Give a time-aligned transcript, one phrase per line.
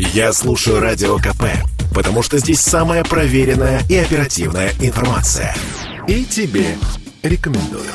[0.00, 1.42] Я слушаю Радио КП,
[1.92, 5.56] потому что здесь самая проверенная и оперативная информация.
[6.06, 6.76] И тебе
[7.24, 7.90] рекомендую.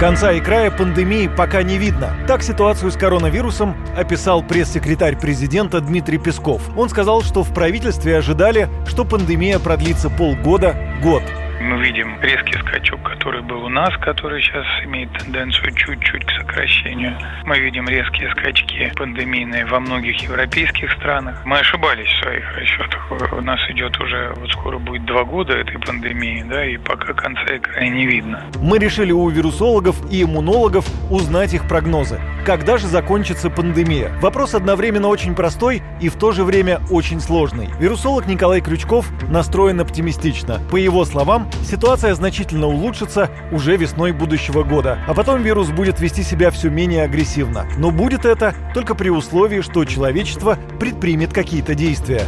[0.00, 2.16] Конца и края пандемии пока не видно.
[2.26, 6.62] Так ситуацию с коронавирусом описал пресс-секретарь президента Дмитрий Песков.
[6.78, 11.24] Он сказал, что в правительстве ожидали, что пандемия продлится полгода-год
[11.68, 17.14] мы видим резкий скачок, который был у нас, который сейчас имеет тенденцию чуть-чуть к сокращению.
[17.44, 21.42] Мы видим резкие скачки пандемийные во многих европейских странах.
[21.44, 23.32] Мы ошибались в своих расчетах.
[23.32, 27.44] У нас идет уже, вот скоро будет два года этой пандемии, да, и пока конца
[27.80, 28.44] и не видно.
[28.62, 32.18] Мы решили у вирусологов и иммунологов узнать их прогнозы.
[32.46, 34.10] Когда же закончится пандемия?
[34.22, 37.68] Вопрос одновременно очень простой и в то же время очень сложный.
[37.78, 40.60] Вирусолог Николай Крючков настроен оптимистично.
[40.70, 46.22] По его словам, ситуация значительно улучшится уже весной будущего года, а потом вирус будет вести
[46.22, 47.66] себя все менее агрессивно.
[47.76, 52.22] Но будет это только при условии, что человечество предпримет какие-то действия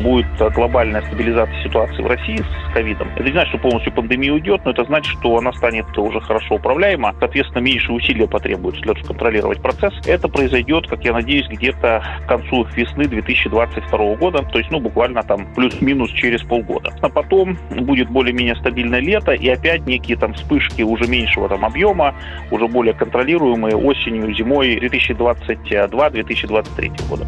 [0.00, 3.08] будет глобальная стабилизация ситуации в России с ковидом.
[3.14, 6.54] Это не значит, что полностью пандемия уйдет, но это значит, что она станет уже хорошо
[6.56, 7.14] управляема.
[7.18, 9.94] Соответственно, меньше усилия потребуется для того, чтобы контролировать процесс.
[10.06, 15.22] Это произойдет, как я надеюсь, где-то к концу весны 2022 года, то есть, ну, буквально
[15.22, 16.92] там плюс-минус через полгода.
[17.00, 22.14] А потом будет более-менее стабильное лето, и опять некие там вспышки уже меньшего там объема,
[22.50, 27.26] уже более контролируемые осенью, зимой 2022-2023 года.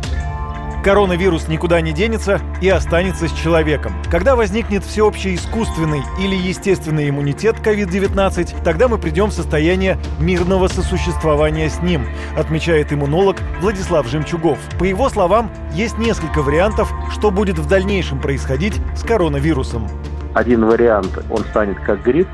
[0.85, 3.93] Коронавирус никуда не денется и останется с человеком.
[4.11, 11.69] Когда возникнет всеобщий искусственный или естественный иммунитет COVID-19, тогда мы придем в состояние мирного сосуществования
[11.69, 12.07] с ним,
[12.37, 14.59] отмечает иммунолог Владислав Жемчугов.
[14.79, 19.89] По его словам, есть несколько вариантов, что будет в дальнейшем происходить с коронавирусом.
[20.35, 22.29] Один вариант, он станет как грипп,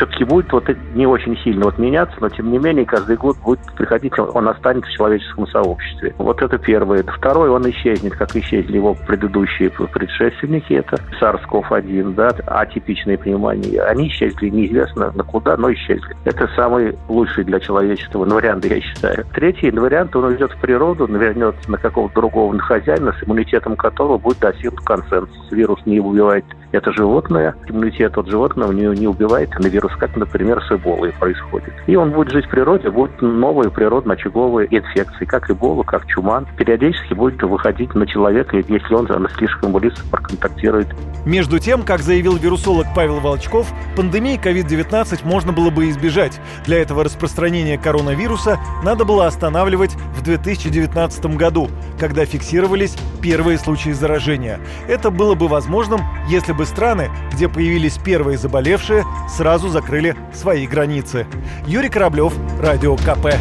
[0.00, 3.60] все-таки будет вот не очень сильно вот меняться, но тем не менее каждый год будет
[3.76, 6.14] приходить, он останется в человеческом сообществе.
[6.16, 7.02] Вот это первое.
[7.02, 13.76] Второе, он исчезнет, как исчезли его предыдущие предшественники, это SARS-CoV-1, да, атипичные пневмонии.
[13.76, 16.16] Они исчезли неизвестно на куда, но исчезли.
[16.24, 19.26] Это самый лучший для человечества вариант, я считаю.
[19.34, 24.38] Третий вариант, он уйдет в природу, вернется на какого-то другого хозяина, с иммунитетом которого будет
[24.38, 25.50] достигнут консенсус.
[25.50, 30.62] Вирус не убивает это животное, иммунитет от животного не, не убивает на вирус, как, например,
[30.62, 31.72] с эболой происходит.
[31.86, 36.44] И он будет жить в природе, будут новые природно-очаговые инфекции, как эбола, как чума.
[36.56, 40.88] Периодически будет выходить на человека, если он слишком близко проконтактирует.
[41.26, 46.40] Между тем, как заявил вирусолог Павел Волчков, пандемии COVID-19 можно было бы избежать.
[46.64, 54.60] Для этого распространение коронавируса надо было останавливать в 2019 году, когда фиксировались первые случаи заражения.
[54.88, 61.26] Это было бы возможным, если бы страны, где появились первые заболевшие, сразу закрыли свои границы.
[61.66, 63.34] Юрий Кораблев, Радио КП.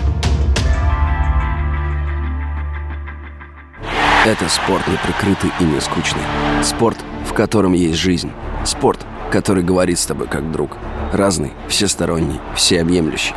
[4.26, 6.22] Это спорт неприкрытый и не скучный.
[6.64, 8.32] Спорт, в котором есть жизнь.
[8.66, 10.78] Спорт, который говорит с тобой как друг.
[11.14, 13.34] Разный, всесторонний, всеобъемлющий.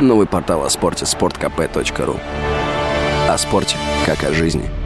[0.00, 2.20] Новый портал о спорте– sportkp.ru
[3.28, 4.68] О спорте, как о жизни–